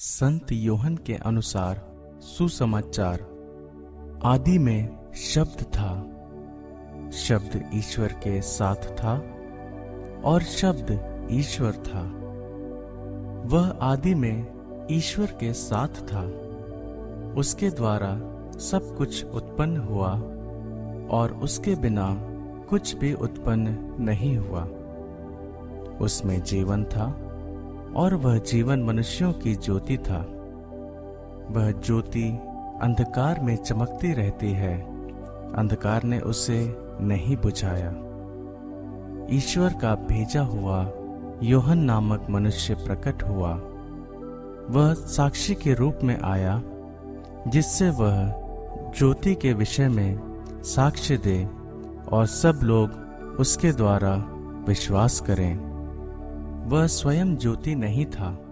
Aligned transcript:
संत 0.00 0.52
योहन 0.52 0.96
के 0.96 1.14
अनुसार 1.14 1.86
सुसमाचार 2.20 3.20
आदि 4.24 4.58
में 4.58 5.12
शब्द 5.14 5.62
था। 5.62 6.02
शब्द 7.10 7.70
ईश्वर 7.74 8.12
के 8.12 8.42
साथ 8.42 8.74
था 8.74 9.34
और 10.24 10.42
शब्द 10.42 11.18
ईश्वर 11.30 11.72
था। 11.72 12.02
वह 13.46 13.78
आदि 13.80 14.14
में 14.14 14.46
ईश्वर 14.90 15.26
के 15.26 15.52
साथ 15.52 15.88
था। 15.88 16.22
उसके 17.32 17.70
द्वारा 17.70 18.14
सब 18.58 18.94
कुछ 18.98 19.24
उत्पन्न 19.24 19.76
हुआ 19.76 20.12
और 21.18 21.40
उसके 21.42 21.74
बिना 21.74 22.16
कुछ 22.70 22.94
भी 22.94 23.14
उत्पन्न 23.14 23.96
नहीं 24.00 24.38
हुआ। 24.38 24.64
उसमें 25.98 26.42
जीवन 26.42 26.84
था 26.84 27.27
और 27.98 28.14
वह 28.14 28.38
जीवन 28.38 28.82
मनुष्यों 28.82 29.32
की 29.32 29.54
ज्योति 29.54 29.98
था। 29.98 30.26
वह 31.50 31.70
ज्योति 31.70 32.38
अंधकार 32.82 33.40
में 33.40 33.56
चमकती 33.56 34.12
रहती 34.12 34.52
है। 34.52 34.80
अंधकार 35.54 36.02
ने 36.02 36.20
उसे 36.20 36.76
नहीं 37.00 37.36
बुझाया। 37.36 37.94
ईश्वर 39.30 39.72
का 39.72 39.94
भेजा 39.94 40.42
हुआ 40.42 40.92
योहन 41.42 41.78
नामक 41.78 42.26
मनुष्य 42.30 42.74
प्रकट 42.74 43.22
हुआ। 43.22 43.54
वह 44.70 44.94
साक्षी 44.94 45.54
के 45.54 45.74
रूप 45.74 45.98
में 46.04 46.20
आया, 46.20 46.62
जिससे 47.48 47.90
वह 47.90 48.32
ज्योति 48.98 49.34
के 49.34 49.52
विषय 49.52 49.88
में 49.88 50.20
साक्ष्य 50.62 51.16
दे 51.16 51.48
और 52.12 52.26
सब 52.26 52.60
लोग 52.62 52.90
उसके 53.40 53.72
द्वारा 53.72 54.14
विश्वास 54.68 55.20
करें। 55.20 55.77
वह 56.68 56.86
स्वयं 56.86 57.36
ज्योति 57.36 57.74
नहीं 57.74 58.06
था। 58.06 58.44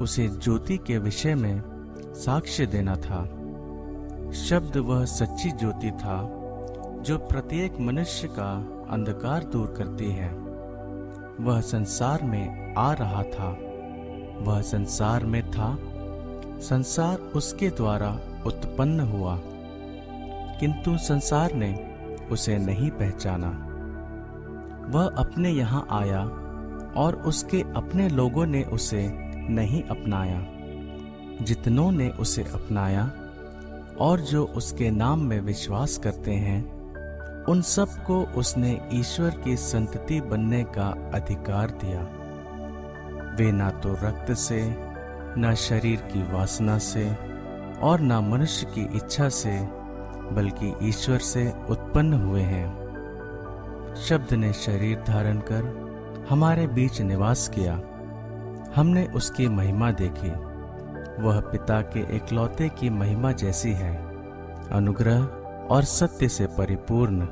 उसे 0.00 0.28
ज्योति 0.28 0.78
के 0.78 0.98
विषय 0.98 1.34
में 1.34 1.62
साक्ष्य 2.14 2.66
देना 2.66 2.96
था। 2.96 3.24
शब्द 4.32 4.76
वह 4.76 5.04
सच्ची 5.04 5.50
ज्योति 5.50 5.90
था, 5.90 6.22
जो 7.02 7.18
प्रत्येक 7.18 7.80
मनुष्य 7.80 8.28
का 8.28 8.52
अंधकार 8.90 9.44
दूर 9.44 9.74
करती 9.78 10.10
है। 10.10 10.32
वह 11.40 11.60
संसार 11.60 12.22
में 12.22 12.74
आ 12.74 12.92
रहा 12.92 13.22
था। 13.22 13.58
वह 14.40 14.60
संसार 14.60 15.26
में 15.26 15.50
था। 15.50 15.78
संसार 16.60 17.16
उसके 17.16 17.68
द्वारा 17.68 18.18
उत्पन्न 18.46 19.00
हुआ। 19.00 19.40
किंतु 20.60 20.98
संसार 20.98 21.52
ने 21.54 21.96
उसे 22.32 22.58
नहीं 22.58 22.90
पहचाना। 22.90 23.68
वह 24.88 25.10
अपने 25.16 25.50
यहाँ 25.50 25.86
आया 25.90 26.38
और 26.96 27.14
उसके 27.14 27.62
अपने 27.76 28.08
लोगों 28.08 28.46
ने 28.46 28.62
उसे 28.62 29.10
नहीं 29.48 29.82
अपनाया। 29.82 30.46
जितनों 31.44 31.92
ने 31.92 32.08
उसे 32.08 32.42
अपनाया 32.42 33.12
और 34.00 34.20
जो 34.20 34.44
उसके 34.44 34.90
नाम 34.90 35.20
में 35.20 35.40
विश्वास 35.40 35.98
करते 35.98 36.30
हैं, 36.30 36.82
उन 37.44 37.62
सबको 37.62 38.22
उसने 38.22 38.88
ईश्वर 38.92 39.30
की 39.30 39.56
संतति 39.56 40.20
बनने 40.20 40.64
का 40.64 41.10
अधिकार 41.14 41.70
दिया। 41.70 42.00
वे 43.36 43.52
ना 43.52 43.70
तो 43.70 43.92
रक्त 43.92 44.32
से, 44.32 44.76
न 45.38 45.54
शरीर 45.54 46.00
की 46.00 46.32
वासना 46.32 46.78
से 46.78 47.16
और 47.82 48.00
न 48.00 48.12
मनुष्य 48.12 48.66
की 48.66 48.96
इच्छा 48.96 49.28
से, 49.28 49.60
बल्कि 50.34 50.88
ईश्वर 50.88 51.18
से 51.18 51.52
उत्पन्न 51.70 52.12
हुए 52.12 52.40
हैं। 52.40 52.82
शब्द 53.96 54.34
ने 54.34 54.52
शरीर 54.52 54.98
धारण 54.98 55.38
कर 55.38 55.81
हमारे 56.30 56.66
बीच 56.66 57.00
निवास 57.00 57.50
किया। 57.54 57.74
हमने 58.76 59.06
उसकी 59.06 59.48
महिमा 59.48 59.90
देखी। 59.90 60.30
वह 61.22 61.40
पिता 61.40 61.80
के 61.80 62.16
एकलौते 62.16 62.68
की 62.68 62.90
महिमा 62.90 63.32
जैसी 63.32 63.72
है। 63.72 63.96
अनुग्रह 64.72 65.24
और 65.70 65.84
सत्य 65.84 66.28
से 66.28 66.46
परिपूर्ण। 66.46 67.26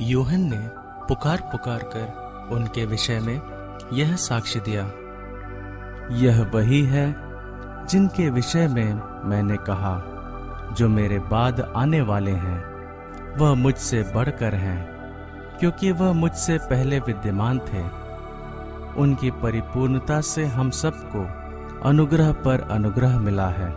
योहन 0.00 0.40
ने 0.40 0.68
पुकार 1.08 1.40
पुकार 1.40 1.78
कर 1.78 2.28
उनके 2.54 2.86
विषय 2.86 3.18
में 3.18 3.40
यह 3.92 4.16
साक्ष्य 4.16 4.60
दिया। 4.60 4.92
यह 6.12 6.50
वही 6.54 6.82
है 6.82 7.16
जिनके 7.86 8.30
विषय 8.30 8.68
में 8.68 9.00
मैंने 9.28 9.56
कहा, 9.56 10.02
जो 10.78 10.88
मेरे 10.88 11.18
बाद 11.18 11.72
आने 11.76 12.00
वाले 12.00 12.30
हैं। 12.30 12.64
वह 13.38 13.54
मुझसे 13.54 14.12
बढ़कर 14.14 14.54
हैं। 14.54 14.97
क्योंकि 15.60 15.92
वह 15.92 16.12
मुझसे 16.12 16.58
पहले 16.58 16.98
विद्यमान 16.98 17.58
थे। 17.58 17.82
उनकी 19.00 19.30
परिपूर्णता 19.30 20.20
से 20.20 20.44
हम 20.46 20.70
सबको 20.70 21.26
अनुग्रह 21.88 22.32
पर 22.32 22.60
अनुग्रह 22.70 23.18
मिला 23.18 23.48
है। 23.48 23.72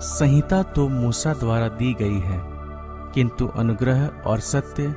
संहिता 0.00 0.62
तो 0.62 0.88
मूसा 0.88 1.32
द्वारा 1.34 1.68
दी 1.68 1.94
गई 1.94 2.18
है, 2.18 2.40
किंतु 3.14 3.46
अनुग्रह 3.48 4.06
और 4.26 4.40
सत्य 4.40 4.94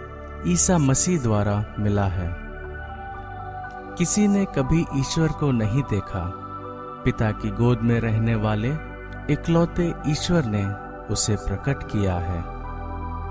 ईसा 0.48 0.78
मसीह 0.78 1.22
द्वारा 1.22 1.64
मिला 1.80 2.06
है। 2.06 2.30
किसी 3.98 4.28
ने 4.28 4.46
कभी 4.46 4.86
ईश्वर 4.96 5.28
को 5.30 5.52
नहीं 5.52 5.84
देखा। 5.84 6.32
पिता 7.06 7.32
की 7.32 7.50
गोद 7.50 7.82
में 7.82 8.00
रहने 8.00 8.36
वाले 8.36 8.70
इकलौते 9.30 9.94
ईश्वर 10.08 10.46
ने 10.46 10.66
उसे 11.14 11.36
प्रकट 11.36 11.84
किया 11.84 12.16
है। 12.16 12.61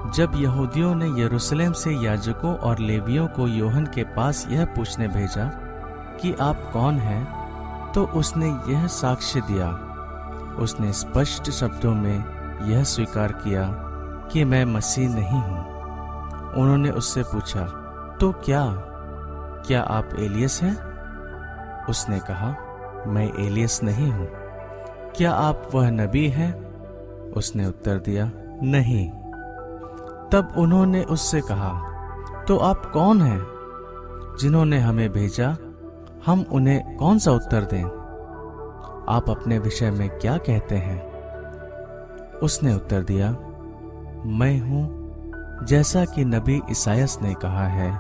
जब 0.09 0.33
यहूदियों 0.37 0.95
ने 0.95 1.07
यरूशलेम 1.23 1.73
से 1.73 1.91
याजकों 1.95 2.55
और 2.57 2.79
लेवियों 2.79 3.27
को 3.29 3.49
योहन 3.49 3.87
के 3.87 4.05
पास 4.05 4.47
यह 4.51 4.65
पूछने 4.65 5.09
भेजा 5.09 5.45
कि 6.23 6.33
आप 6.41 6.71
कौन 6.73 6.99
हैं 6.99 7.93
तो 7.93 8.05
उसने 8.05 8.49
यह 8.73 8.87
साक्ष्य 8.87 9.41
दिया। 9.41 9.69
उसने 10.59 10.93
स्पष्ट 10.93 11.51
शब्दों 11.51 11.95
में 11.95 12.25
यह 12.69 12.85
स्वीकार 12.85 13.33
किया 13.33 13.67
कि 14.33 14.45
मैं 14.45 14.65
मसीह 14.65 15.09
नहीं 15.09 15.41
हूँ। 15.41 15.59
उन्होंने 16.53 16.91
उससे 16.91 17.23
पूछा 17.23 17.65
तो 18.21 18.33
क्या 18.33 18.65
क्या 19.67 19.83
आप 19.83 20.11
एलियस 20.19 20.63
हैं? 20.63 20.75
उसने 21.89 22.19
कहा, 22.19 22.55
मैं 23.07 23.33
एलियस 23.39 23.83
नहीं 23.83 24.11
हूँ। 24.13 24.29
क्या 25.17 25.33
आप 25.33 25.69
वह 25.75 25.91
नबी 25.91 26.29
हैं? 26.29 26.53
उसने 27.33 27.67
उत्तर 27.67 27.99
दिया, 27.99 28.31
नहीं। 28.63 29.11
तब 30.33 30.55
उन्होंने 30.59 31.03
उससे 31.03 31.41
कहा 31.41 31.87
तो 32.49 32.57
आप 32.57 32.87
कौन 32.87 33.23
हैं? 33.23 33.41
जिन्होंने 34.41 34.79
हमें 34.79 35.13
भेजा, 35.13 35.57
हम 36.27 36.45
उन्हें 36.53 36.97
कौन 36.97 37.19
सा 37.19 37.33
उत्तर 37.33 37.63
दें? 37.63 37.85
आप 39.09 39.31
अपने 39.31 39.59
विषय 39.59 39.91
में 39.91 40.11
क्या 40.11 40.39
कहते 40.39 40.75
हैं? 40.75 41.11
उसने 42.39 42.75
उत्तर 42.75 43.03
दिया, 43.03 43.31
मैं 44.27 44.61
हूँ, 44.61 45.01
जैसा 45.67 46.05
कि 46.05 46.25
नबी 46.25 46.63
ईसायस 46.71 47.19
ने 47.23 47.35
कहा 47.35 47.67
है, 47.67 47.99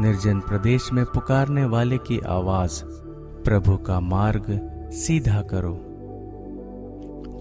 निर्जन 0.00 0.40
प्रदेश 0.40 0.92
में 0.92 1.04
पुकारने 1.04 1.64
वाले 1.64 1.98
की 1.98 2.18
आवाज़ 2.18 2.82
प्रभु 3.44 3.76
का 3.76 4.00
मार्ग 4.00 4.70
सीधा 4.92 5.42
करो। 5.42 5.80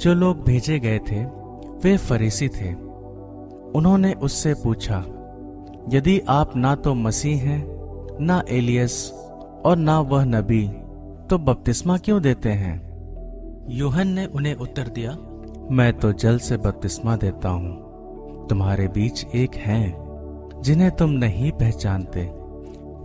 जो 0.01 0.13
लोग 0.13 0.43
भेजे 0.43 0.79
गए 0.79 0.99
थे, 0.99 1.23
वे 1.83 1.97
फरीसी 1.97 2.47
थे। 2.47 2.82
उन्होंने 3.75 4.13
उससे 4.13 4.53
पूछा 4.53 4.99
यदि 5.89 6.21
आप 6.29 6.55
ना 6.55 6.75
तो 6.75 6.93
मसीह 6.93 7.41
हैं 7.41 7.61
ना 8.21 8.41
एलियस 8.49 9.11
और 9.65 9.77
ना 9.77 9.99
वह 9.99 10.25
नबी 10.25 10.67
तो 11.29 11.37
बपतिस्मा 11.37 11.97
क्यों 11.97 12.21
देते 12.21 12.49
हैं? 12.49 12.75
यूहन 13.69 14.07
ने 14.07 14.25
उन्हें 14.25 14.55
उत्तर 14.55 14.87
दिया 14.87 15.17
मैं 15.71 15.91
तो 15.93 16.11
जल 16.13 16.37
से 16.37 16.57
बपतिस्मा 16.57 17.15
देता 17.15 17.49
हूँ। 17.49 18.47
तुम्हारे 18.47 18.87
बीच 18.87 19.25
एक 19.35 19.55
है 19.55 19.81
जिन्हें 20.61 20.91
तुम 20.91 21.09
नहीं 21.09 21.51
पहचानते। 21.51 22.23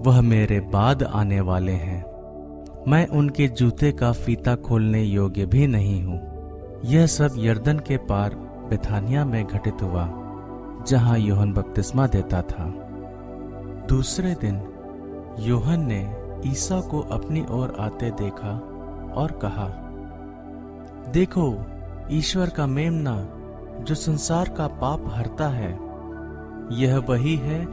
वह 0.01 0.21
मेरे 0.21 0.61
बाद 0.61 1.03
आने 1.03 1.41
वाले 1.41 1.73
हैं। 1.73 2.05
मैं 2.89 3.07
उनके 3.07 3.49
जूते 3.49 3.93
का 3.93 4.13
फीता 4.13 4.55
खोलने 4.57 5.03
योग्य 5.03 5.47
भी 5.47 5.67
नहीं 5.67 6.03
हूँ। 6.05 6.21
यह 6.85 7.07
सब 7.07 7.35
यर्दन 7.39 7.79
के 7.79 7.97
पार 7.97 8.35
बिथानिया 8.71 9.25
में 9.25 9.45
घटित 9.45 9.83
हुआ। 9.83 10.07
जहाँ 10.87 11.19
योहन 11.19 11.53
बपतिस्मा 11.53 12.07
देता 12.07 12.43
था। 12.43 12.65
दूसरे 13.89 14.35
दिन, 14.35 14.61
योहन 15.41 15.87
ने 15.87 16.17
ईसा 16.47 16.81
को 16.81 17.01
अपनी 17.01 17.47
ओर 17.51 17.77
आते 17.81 18.11
देखा 18.11 18.53
और 19.15 19.41
कहा, 19.45 19.69
देखो, 21.13 21.59
ईश्वर 22.11 22.51
का 22.51 22.67
मेमना 22.67 23.29
जो 23.81 23.95
संसार 23.95 24.49
का 24.49 24.67
पाप 24.67 25.05
हरता 25.09 25.49
है, 25.49 25.73
यह 26.73 26.99
वही 26.99 27.37
है 27.37 27.67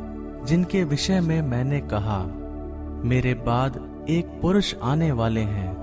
जिनके 0.45 0.83
विषय 0.83 1.19
में 1.19 1.41
मैंने 1.41 1.81
कहा, 1.81 2.19
मेरे 3.03 3.33
बाद 3.33 4.05
एक 4.09 4.39
पुरुष 4.41 4.75
आने 4.83 5.11
वाले 5.11 5.41
हैं, 5.41 5.75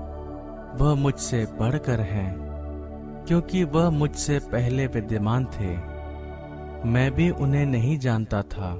वह 0.77 0.95
मुझसे 0.95 1.45
बढ़कर 1.59 1.99
हैं, 1.99 2.35
क्योंकि 3.27 3.63
वह 3.63 3.89
मुझसे 3.89 4.39
पहले 4.39 4.87
विद्यमान 4.87 5.45
थे। 5.45 5.92
मैं 6.85 7.11
भी 7.15 7.29
उन्हें 7.29 7.65
नहीं 7.65 7.97
जानता 7.99 8.41
था। 8.41 8.73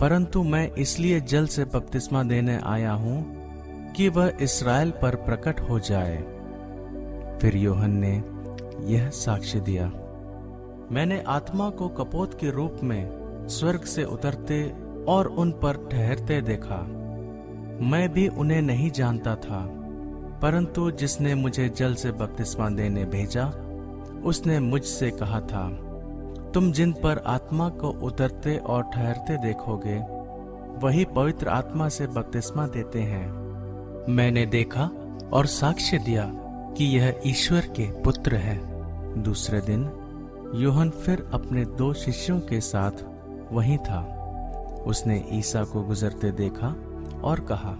परंतु 0.00 0.42
मैं 0.42 0.72
इसलिए 0.72 1.20
जल 1.20 1.46
से 1.46 1.64
बपतिस्मा 1.64 2.22
देने 2.22 2.58
आया 2.64 2.92
हूँ 2.92 3.92
कि 3.92 4.08
वह 4.08 4.32
इसराइल 4.40 4.90
पर 4.90 5.14
प्रकट 5.16 5.60
हो 5.60 5.78
जाए। 5.80 6.16
फिर 7.42 7.56
योहन 7.56 7.90
ने 7.96 8.12
यह 8.92 9.10
साक्ष्य 9.10 9.60
दिया, 9.60 9.86
मैंने 10.90 11.22
आत्मा 11.26 11.70
को 11.70 11.88
कपोत 11.88 12.38
के 12.40 12.50
रूप 12.50 12.80
में 12.82 13.46
स्वर्ग 13.48 13.80
से 13.80 14.04
उतरते 14.04 14.62
और 15.08 15.26
उन 15.26 15.52
पर 15.52 15.76
ठहरते 15.92 16.40
देखा। 16.40 16.82
मैं 17.80 18.08
भी 18.12 18.28
उन्हें 18.28 18.62
नहीं 18.62 18.90
जानता 18.90 19.34
था, 19.36 19.66
परंतु 20.42 20.90
जिसने 20.90 21.34
मुझे 21.34 21.68
जल 21.68 21.94
से 21.94 22.12
बपतिस्मा 22.12 22.68
देने 22.70 23.04
भेजा, 23.04 23.46
उसने 24.24 24.60
मुझसे 24.60 25.10
कहा 25.10 25.40
था 25.40 25.68
तुम 26.54 26.72
जिन 26.72 26.92
पर 26.92 27.18
आत्मा 27.26 27.68
को 27.68 27.88
उतरते 27.88 28.56
और 28.56 28.82
ठहरते 28.82 29.36
देखोगे, 29.36 29.98
वही 30.86 31.04
पवित्र 31.04 31.48
आत्मा 31.48 31.88
से 31.88 32.06
बपतिस्मा 32.06 32.66
देते 32.66 33.00
हैं। 33.00 33.30
मैंने 34.08 34.46
देखा 34.46 34.90
और 35.32 35.46
साक्ष्य 35.46 35.98
दिया 35.98 36.30
कि 36.78 36.84
यह 36.84 37.20
ईश्वर 37.26 37.60
के 37.60 37.90
पुत्र 38.02 38.34
है। 38.34 38.58
दूसरे 39.22 39.60
दिन, 39.60 39.90
योहन 40.54 40.90
फिर 40.90 41.30
अपने 41.32 41.64
दो 41.64 41.92
शिष्यों 41.92 42.40
के 42.40 42.60
साथ 42.60 43.04
वहीं 43.52 43.78
था। 43.78 44.00
उसने 44.86 45.24
ईसा 45.32 45.64
को 45.64 45.82
गुजरते 45.82 46.30
देखा 46.30 46.74
और 47.24 47.40
कहा, 47.40 47.74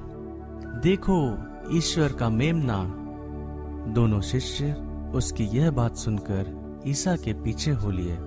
देखो, 0.82 1.38
ईश्वर 1.76 2.12
का 2.12 2.28
मेमना 2.28 2.84
दोनों 3.94 4.20
शिष्य 4.20 4.72
उसकी 5.14 5.44
यह 5.44 5.70
बात 5.70 5.96
सुनकर 5.96 6.82
ईसा 6.86 7.16
के 7.16 7.32
पीछे 7.32 7.70
हो 7.70 7.90
लिए। 7.90 8.18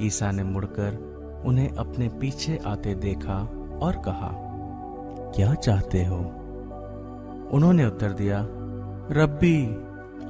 ईसा 0.00 0.30
ने 0.30 0.42
मुड़कर 0.42 1.08
उन्हें 1.46 1.72
अपने 1.72 2.08
पीछे 2.08 2.58
आते 2.66 2.94
देखा 2.94 3.38
और 3.82 4.02
कहा, 4.04 4.30
क्या 5.36 5.54
चाहते 5.54 6.04
हो? 6.04 6.16
उन्होंने 7.52 7.86
उत्तर 7.86 8.12
दिया, 8.12 8.46
रब्बी, 9.10 9.66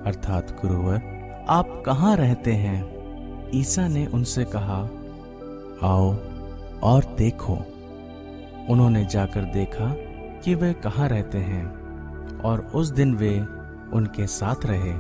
अर्थात 0.06 0.60
गुरुवर, 0.62 1.00
आप 1.48 1.82
कहाँ 1.86 2.16
रहते 2.16 2.52
हैं? 2.52 2.98
ईसा 3.54 3.88
ने 3.88 4.06
उनसे 4.06 4.44
कहा, 4.44 4.88
आओ 5.82 6.16
और 6.82 7.14
देखो। 7.18 7.58
उन्होंने 8.70 9.04
जाकर 9.04 9.40
देखा 9.40 9.94
कि 10.40 10.54
वे 10.54 10.72
कहाँ 10.72 11.08
रहते 11.08 11.38
हैं 11.38 11.78
और 12.40 12.60
उस 12.74 12.88
दिन 12.88 13.14
वे 13.14 13.40
उनके 13.92 14.26
साथ 14.26 14.56
रहे। 14.64 14.92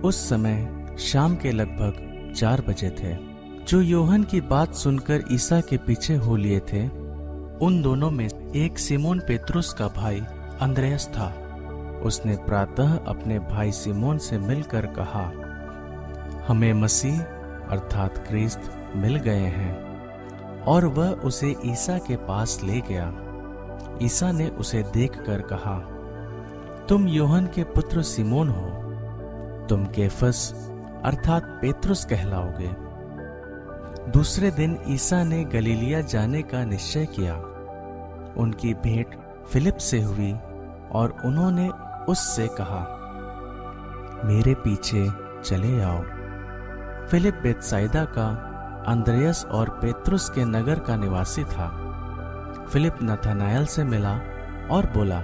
उस 0.00 0.28
समय 0.28 0.86
शाम 0.98 1.36
के 1.36 1.50
लगभग 1.50 2.06
चार 2.36 2.60
बजे 2.68 2.90
थे। 2.90 3.35
जो 3.68 3.80
योहन 3.80 4.22
की 4.22 4.40
बात 4.40 4.74
सुनकर 4.74 5.22
ईसा 5.32 5.60
के 5.60 5.76
पीछे 5.76 6.16
हो 6.16 6.36
लिए 6.36 6.60
थे, 6.60 6.88
उन 7.58 7.82
दोनों 7.82 8.10
में 8.10 8.52
एक 8.56 8.78
सिमोन 8.78 9.18
पेत्रुस 9.18 9.72
का 9.72 9.88
भाई 9.88 10.20
अंद्रयस 10.60 11.08
था। 11.08 11.32
उसने 12.04 12.36
प्रातः 12.36 12.98
अपने 13.06 13.38
भाई 13.38 13.72
सिमोन 13.72 14.18
से 14.18 14.38
मिलकर 14.38 14.86
कहा, 14.86 15.32
हमें 16.48 16.72
मसीह 16.72 17.20
अर्थात 17.70 18.18
क्रिस्त 18.18 18.92
मिल 18.96 19.16
गए 19.16 19.38
हैं। 19.38 19.86
और 20.62 20.86
वह 20.86 21.10
उसे 21.10 21.56
ईसा 21.64 21.98
के 21.98 22.16
पास 22.16 22.60
ले 22.64 22.80
गया। 22.80 23.12
ईसा 24.02 24.32
ने 24.32 24.48
उसे 24.48 24.84
देखकर 24.94 25.40
कहा, 25.40 25.78
तुम 26.86 27.08
योहन 27.08 27.46
के 27.46 27.64
पुत्र 27.64 28.02
सिमोन 28.02 28.48
हो। 28.48 28.66
तुम 29.66 29.84
केफस 29.84 30.70
अर्थात 31.04 31.58
पेत्रुस 31.62 32.04
कहलाओगे। 32.04 32.85
दूसरे 34.12 34.50
दिन 34.50 34.78
ईसा 34.88 35.24
ने 35.24 35.44
गलीलिया 35.44 36.00
जाने 36.00 36.42
का 36.42 36.64
निश्चय 36.64 37.06
किया। 37.06 37.34
उनकी 38.36 38.74
भेंट 38.74 39.14
फिलिप 39.48 39.76
से 39.76 40.02
हुई 40.02 40.32
और 40.92 41.16
उन्होंने 41.24 41.68
उससे 42.08 42.48
कहा, 42.60 42.82
मेरे 44.24 44.54
पीछे 44.54 45.08
चले 45.44 45.82
आओ। 45.82 46.02
फिलिप 47.06 47.34
बेतसाइदा 47.34 48.04
का, 48.04 48.26
अंद्रयस 48.86 49.44
और 49.44 49.68
पेत्रुस 49.68 50.30
के 50.30 50.44
नगर 50.44 50.78
का 50.78 50.96
निवासी 50.96 51.44
था। 51.44 51.68
फिलिप 52.72 52.96
नथानायल 53.02 53.66
से 53.66 53.84
मिला 53.84 54.14
और 54.70 54.90
बोला, 54.96 55.22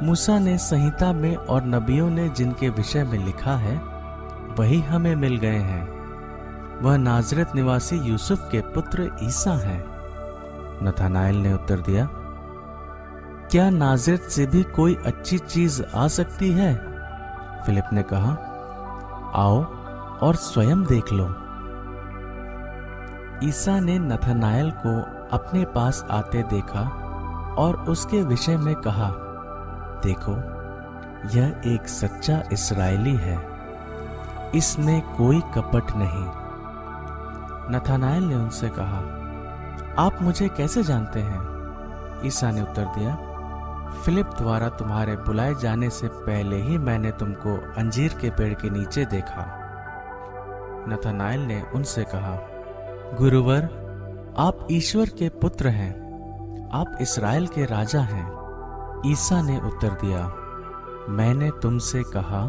मूसा 0.00 0.38
ने 0.38 0.58
संहिता 0.58 1.12
में 1.12 1.36
और 1.36 1.64
नबियों 1.64 2.10
ने 2.10 2.28
जिनके 2.28 2.68
विषय 2.68 3.04
में 3.04 3.24
लिखा 3.24 3.56
है, 3.56 3.76
वही 4.58 4.80
हमें 4.80 5.16
मिल 5.16 5.36
गए 5.36 5.58
हैं। 5.58 5.93
वह 6.82 6.96
नाजरत 6.96 7.52
निवासी 7.54 7.96
यूसुफ 7.96 8.48
के 8.52 8.60
पुत्र 8.60 9.16
ईसा 9.22 9.52
हैं। 9.52 9.84
नथानायल 10.82 11.36
ने 11.36 11.54
उत्तर 11.54 11.80
दिया, 11.80 12.08
क्या 13.50 13.70
नाजरत 13.70 14.20
से 14.20 14.46
भी 14.46 14.62
कोई 14.62 14.94
अच्छी 14.94 15.38
चीज़ 15.38 15.82
आ 15.94 16.08
सकती 16.08 16.50
है? 16.52 16.74
फिलिप 17.66 17.84
ने 17.92 18.02
कहा, 18.02 18.30
आओ 19.34 19.64
और 20.18 20.34
स्वयं 20.34 20.84
देख 20.84 21.12
लो। 21.12 21.26
ईसा 23.48 23.80
ने 23.80 23.98
नथनायल 23.98 24.70
को 24.70 25.00
अपने 25.36 25.64
पास 25.64 26.06
आते 26.10 26.42
देखा 26.42 26.80
और 27.58 27.76
उसके 27.76 28.22
विषय 28.22 28.56
में 28.56 28.74
कहा, 28.74 29.10
देखो, 30.04 30.32
यह 31.38 31.62
एक 31.66 31.88
सच्चा 31.88 32.42
इसराइली 32.52 33.16
है। 33.16 33.38
इसमें 34.54 35.00
कोई 35.16 35.40
कपट 35.40 35.84
नहीं। 35.96 36.43
नथानायल 37.70 38.24
ने 38.24 38.34
उनसे 38.34 38.68
कहा, 38.68 38.98
आप 39.98 40.22
मुझे 40.22 40.48
कैसे 40.48 40.82
जानते 40.82 41.20
हैं? 41.20 41.42
ईसा 42.26 42.50
ने 42.50 42.62
उत्तर 42.62 42.84
दिया, 42.84 43.14
फिलिप 44.04 44.26
द्वारा 44.26 44.68
तुम्हारे 44.68 45.16
बुलाए 45.16 45.54
जाने 45.54 45.90
से 45.90 46.08
पहले 46.08 46.56
ही 46.56 46.78
मैंने 46.78 47.12
तुमको 47.12 47.56
अंजीर 47.76 48.14
के 48.20 48.30
पेड़ 48.30 48.54
के 48.54 48.70
नीचे 48.70 49.04
देखा। 49.04 49.44
नथानायल 50.88 51.40
ने 51.40 51.62
उनसे 51.74 52.04
कहा, 52.04 52.36
गुरुवर, 53.18 53.68
आप 54.38 54.66
ईश्वर 54.70 55.08
के 55.08 55.28
पुत्र 55.28 55.68
हैं, 55.68 56.70
आप 56.72 56.96
इसराइल 57.00 57.46
के 57.46 57.64
राजा 57.64 58.00
हैं। 58.00 58.26
ईसा 59.06 59.42
ने 59.42 59.60
उत्तर 59.60 59.88
दिया, 59.88 60.26
मैंने 61.08 61.50
तुमसे 61.62 62.02
कहा, 62.16 62.44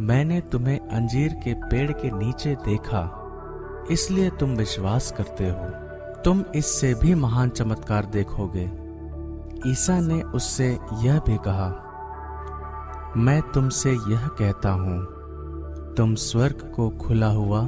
मैंने 0.00 0.40
तुम्हें 0.40 0.78
अंजीर 0.78 1.32
के 1.32 1.54
पेड़ 1.54 1.92
के 1.92 2.10
नीचे 2.10 2.54
देखा। 2.54 3.19
इसलिए 3.90 4.30
तुम 4.30 4.50
विश्वास 4.50 5.10
करते 5.16 5.44
हो। 5.44 6.22
तुम 6.24 6.42
इससे 6.54 6.94
भी 6.94 7.14
महान 7.14 7.48
चमत्कार 7.50 8.04
देखोगे। 8.06 8.70
ईसा 9.66 9.98
ने 10.00 10.20
उससे 10.22 10.68
यह 11.02 11.18
भी 11.18 11.36
कहा, 11.38 11.68
मैं 13.16 13.40
तुमसे 13.52 13.90
यह 13.90 14.26
कहता 14.38 14.70
हूँ, 14.72 14.98
तुम 15.94 16.14
स्वर्ग 16.14 16.72
को 16.76 16.88
खुला 16.98 17.28
हुआ 17.28 17.60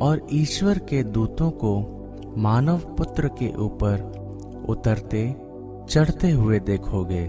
और 0.00 0.26
ईश्वर 0.32 0.78
के 0.78 1.02
दूतों 1.02 1.50
को 1.50 1.74
मानव 2.36 2.78
पुत्र 2.98 3.28
के 3.38 3.52
ऊपर 3.58 4.64
उतरते, 4.68 5.24
चढ़ते 5.88 6.30
हुए 6.30 6.58
देखोगे। 6.60 7.24